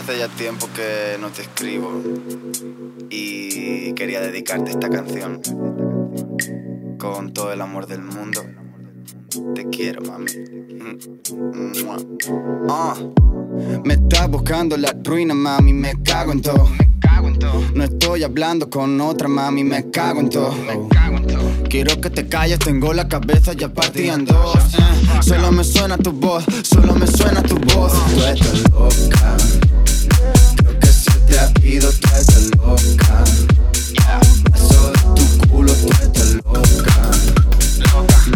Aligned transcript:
Hace 0.00 0.16
ya 0.16 0.28
tiempo 0.28 0.66
que 0.74 1.18
no 1.20 1.28
te 1.28 1.42
escribo 1.42 2.02
y 3.10 3.92
quería 3.92 4.22
dedicarte 4.22 4.70
esta 4.70 4.88
canción 4.88 5.42
con 6.98 7.34
todo 7.34 7.52
el 7.52 7.60
amor 7.60 7.86
del 7.86 8.00
mundo. 8.00 8.40
Te 9.54 9.68
quiero, 9.68 10.00
mami. 10.00 10.32
Ah, 12.70 12.94
me 13.84 13.92
estás 13.92 14.30
buscando 14.30 14.78
la 14.78 14.96
ruina, 15.04 15.34
mami, 15.34 15.74
me 15.74 15.92
cago 16.02 16.32
en 16.32 16.40
todo. 16.40 16.66
No 17.74 17.84
estoy 17.84 18.22
hablando 18.22 18.68
con 18.68 19.00
otra 19.00 19.28
mami, 19.28 19.64
me 19.64 19.90
cago 19.90 20.20
en 20.20 20.28
todo. 20.28 20.54
Quiero 21.68 22.00
que 22.00 22.10
te 22.10 22.28
calles, 22.28 22.58
tengo 22.58 22.92
la 22.92 23.08
cabeza 23.08 23.52
ya 23.54 23.68
partida 23.72 24.14
en 24.14 24.24
dos. 24.26 24.56
Eh, 24.74 25.22
solo 25.22 25.50
me 25.52 25.64
suena 25.64 25.96
tu 25.96 26.12
voz, 26.12 26.44
solo 26.62 26.94
me 26.94 27.06
suena 27.06 27.42
tu 27.42 27.56
voz. 27.56 27.92
Tú 27.92 28.24
estás 28.24 28.70
loca. 28.70 29.36
Creo 30.56 30.78
que 30.80 30.86
se 30.86 31.10
te 31.28 31.38
ha 31.38 31.52
ido, 31.64 31.90
tú 31.90 32.08
estás 32.08 32.50
loca. 32.56 33.24
Paso 34.50 34.92
de 34.92 34.98
tu 35.14 35.48
culo, 35.48 35.72
tú 35.72 35.88
estás 36.02 36.34
loca. 36.34 37.10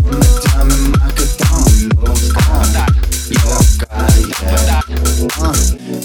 No 0.03 0.19
me 0.19 0.27
llames 0.45 0.79
más 0.99 1.13
que 1.13 1.23
está 1.25 1.51
muy 1.51 1.89
loca. 2.07 2.87
Loca, 3.31 4.07
yeah. 4.19 4.81
Ah, 5.41 5.53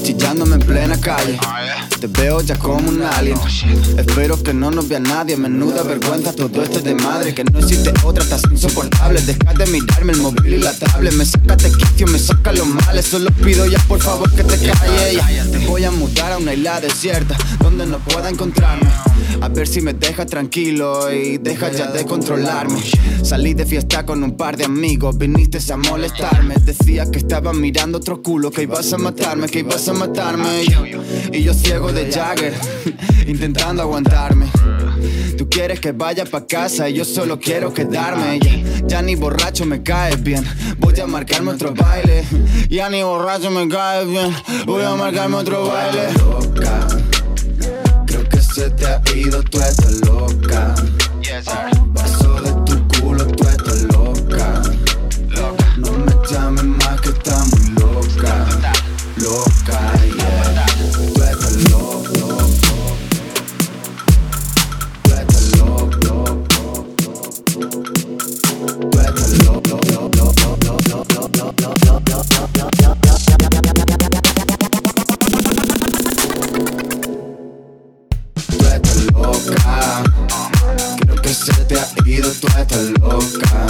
chillándome 0.03 0.55
en 0.55 0.61
plena 0.61 0.99
calle. 0.99 1.39
Te 1.99 2.07
veo 2.07 2.39
ya 2.39 2.55
como 2.57 2.77
un 2.89 3.01
alien. 3.01 3.37
Espero 3.97 4.41
que 4.41 4.53
no 4.53 4.71
nos 4.71 4.87
vea 4.87 5.01
nadie. 5.01 5.35
Menuda 5.35 5.83
vergüenza, 5.83 6.31
todo 6.31 6.63
esto 6.63 6.77
es 6.77 6.83
de 6.85 6.95
madre. 6.95 7.33
Que 7.33 7.43
no 7.43 7.59
existe 7.59 7.91
otra, 8.05 8.23
estás 8.23 8.43
insoportable. 8.49 9.21
Deja 9.21 9.53
de 9.53 9.65
mirarme 9.65 10.13
el 10.13 10.21
móvil 10.21 10.53
y 10.53 10.57
la 10.59 10.71
tablet. 10.71 11.13
Me 11.13 11.25
saca 11.25 11.57
de 11.57 11.69
quicio, 11.71 12.07
me 12.07 12.17
saca 12.17 12.53
los 12.53 12.67
males. 12.67 13.05
Solo 13.05 13.29
pido 13.31 13.65
ya 13.65 13.79
por 13.79 13.99
favor 14.01 14.31
que 14.31 14.43
te 14.45 14.57
calles. 14.57 15.51
Te 15.51 15.57
voy 15.67 15.83
a 15.83 15.91
mudar 15.91 16.31
a 16.31 16.37
una 16.37 16.53
isla 16.53 16.79
desierta 16.79 17.37
donde 17.61 17.85
no 17.85 17.99
pueda 17.99 18.29
encontrarme. 18.29 18.89
Ver 19.59 19.67
si 19.67 19.81
me 19.81 19.93
deja 19.93 20.25
tranquilo 20.25 21.13
y 21.13 21.37
deja 21.37 21.69
ya 21.69 21.91
de 21.91 22.05
controlarme. 22.05 22.79
Salí 23.23 23.53
de 23.53 23.65
fiesta 23.65 24.05
con 24.05 24.23
un 24.23 24.37
par 24.37 24.55
de 24.55 24.63
amigos, 24.63 25.17
viniste 25.17 25.59
a 25.73 25.75
molestarme. 25.75 26.55
Decía 26.63 27.11
que 27.11 27.17
estaba 27.17 27.51
mirando 27.51 27.97
otro 27.97 28.23
culo, 28.23 28.51
que 28.51 28.63
ibas 28.63 28.93
a 28.93 28.97
matarme, 28.97 29.49
que 29.49 29.59
ibas 29.59 29.85
a 29.89 29.93
matarme. 29.93 30.63
Y 31.33 31.43
yo 31.43 31.53
ciego 31.53 31.91
de 31.91 32.09
Jagger, 32.09 32.53
intentando 33.27 33.81
aguantarme. 33.81 34.45
Tú 35.37 35.49
quieres 35.49 35.81
que 35.81 35.91
vaya 35.91 36.23
pa' 36.23 36.47
casa 36.47 36.87
y 36.87 36.93
yo 36.93 37.03
solo 37.03 37.37
quiero 37.37 37.73
quedarme. 37.73 38.39
Ya, 38.39 38.87
ya 38.87 39.01
ni 39.01 39.15
borracho 39.15 39.65
me 39.65 39.83
caes 39.83 40.23
bien, 40.23 40.45
voy 40.77 40.97
a 41.01 41.05
marcarme 41.05 41.51
otro 41.51 41.73
baile. 41.73 42.23
Ya 42.69 42.89
ni 42.89 43.03
borracho 43.03 43.51
me 43.51 43.67
caes 43.67 44.07
bien, 44.09 44.33
voy 44.65 44.83
a 44.83 44.95
marcarme 44.95 45.35
otro 45.35 45.67
baile. 45.67 46.48
Se 48.53 48.69
te 48.71 48.85
ha 48.87 49.01
ido, 49.15 49.43
tú 49.43 49.59
estás 49.59 50.01
loca. 50.01 50.73
Paso 51.93 52.41
de 52.41 52.51
tu 52.65 52.87
culo, 52.87 53.25
tú 53.27 53.47
estás 53.47 53.81
loca. 53.83 54.61
No 55.77 55.91
me 55.91 56.27
llames 56.29 56.63
más 56.63 56.99
que 57.01 57.09
está 57.09 57.37
muy 57.45 57.69
loca. 57.79 58.45
Loca, 59.17 59.93
yeah. 60.17 60.68
Ido, 82.29 82.33
tú 82.39 82.47
estás 82.47 82.89
loca. 82.99 83.67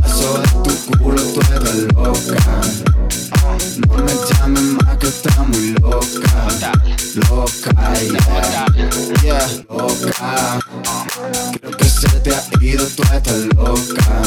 Paso 0.00 0.38
de 0.38 0.48
tu 0.64 0.98
culo, 0.98 1.22
tú 1.22 1.40
estás 1.40 1.74
loca. 1.94 2.60
No 3.88 3.96
me 4.04 4.12
llames 4.28 4.62
más 4.62 4.96
que 4.98 5.08
está 5.08 5.42
muy 5.42 5.74
loca. 5.80 6.72
Loca, 7.28 7.94
yeah. 8.00 8.66
Yeah, 9.22 9.48
loca. 9.68 10.60
Creo 11.60 11.76
que 11.76 11.88
se 11.88 12.08
te 12.20 12.34
ha 12.34 12.42
ido, 12.60 12.86
tú 12.86 13.02
estás 13.02 13.46
loca. 13.56 14.22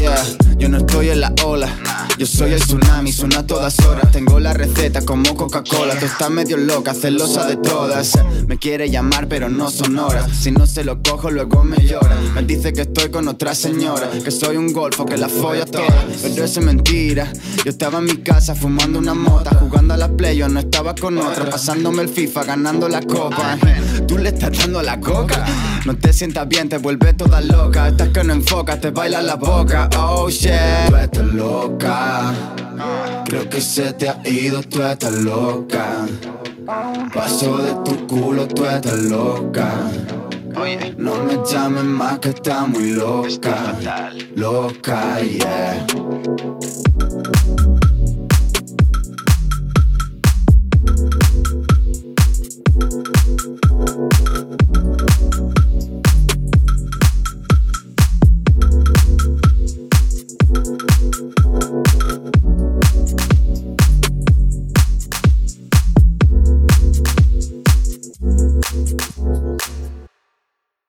Yeah. 0.00 0.22
Yo 0.58 0.68
no 0.68 0.78
estoy 0.78 1.10
en 1.10 1.20
la 1.20 1.32
ola. 1.44 1.68
Yo 2.16 2.26
soy 2.26 2.52
el 2.52 2.60
tsunami, 2.60 3.12
suena 3.12 3.40
a 3.40 3.46
todas 3.46 3.78
horas. 3.80 4.10
Tengo 4.12 4.38
la 4.38 4.52
receta 4.52 5.04
como 5.04 5.34
Coca-Cola. 5.34 5.98
Tú 5.98 6.06
estás 6.06 6.30
medio 6.30 6.56
loca, 6.56 6.94
celosa 6.94 7.44
de 7.46 7.56
todas. 7.56 8.12
Me 8.46 8.56
quiere 8.56 8.88
llamar, 8.88 9.26
pero 9.28 9.48
no 9.48 9.68
son 9.70 9.98
horas. 9.98 10.30
Si 10.32 10.52
no 10.52 10.66
se 10.66 10.84
lo 10.84 11.02
cojo, 11.02 11.30
luego 11.30 11.64
me 11.64 11.76
llora. 11.84 12.16
Me 12.34 12.42
dice 12.42 12.72
que 12.72 12.82
estoy 12.82 13.10
con 13.10 13.26
otra 13.26 13.54
señora. 13.54 14.08
Que 14.10 14.30
soy 14.30 14.56
un 14.56 14.72
golfo, 14.72 15.04
que 15.04 15.16
la 15.16 15.28
folla 15.28 15.66
toda. 15.66 16.06
Pero 16.22 16.44
eso 16.44 16.60
es 16.60 16.66
mentira. 16.66 17.32
Yo 17.64 17.70
estaba 17.70 17.98
en 17.98 18.04
mi 18.04 18.16
casa 18.18 18.54
fumando 18.54 19.00
una 19.00 19.14
mota. 19.14 19.50
Jugando 19.56 19.94
a 19.94 19.96
la 19.96 20.08
play, 20.08 20.36
yo 20.36 20.48
no 20.48 20.60
estaba 20.60 20.94
con 20.94 21.18
otra. 21.18 21.50
Pasándome 21.50 22.02
el 22.02 22.08
FIFA, 22.08 22.44
ganando 22.44 22.88
la 22.88 23.02
copa. 23.02 23.58
Tú 24.06 24.18
le 24.18 24.28
estás 24.28 24.56
dando 24.56 24.82
la 24.82 25.00
coca. 25.00 25.44
No 25.84 25.96
te 25.96 26.12
sientas 26.12 26.48
bien, 26.48 26.68
te 26.68 26.78
vuelves 26.78 27.16
toda 27.16 27.40
loca. 27.40 27.88
Estás 27.88 28.08
que 28.10 28.22
no 28.22 28.32
te 28.80 28.90
baila 28.90 29.22
la 29.22 29.36
boca. 29.36 29.88
Oh 29.98 30.28
shit. 30.28 30.52
Tú 30.88 30.96
estás 30.96 31.26
loca. 31.34 32.32
Creo 33.24 33.48
que 33.48 33.60
se 33.60 33.92
te 33.92 34.08
ha 34.08 34.20
ido, 34.24 34.62
tú 34.62 34.82
estás 34.82 35.12
loca. 35.12 36.06
Paso 37.12 37.58
de 37.58 37.72
tu 37.84 38.06
culo, 38.06 38.46
tú 38.48 38.64
estás 38.64 38.98
loca. 38.98 39.68
No 40.96 41.24
me 41.24 41.38
llames 41.50 41.84
más 41.84 42.18
que 42.20 42.30
está 42.30 42.66
muy 42.66 42.92
loca. 42.92 43.74
Loca, 44.34 45.20
yeah. 45.20 45.86